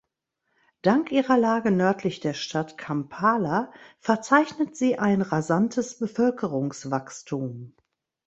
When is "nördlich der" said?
1.69-2.33